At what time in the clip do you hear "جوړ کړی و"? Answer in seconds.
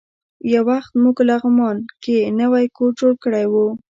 2.99-3.53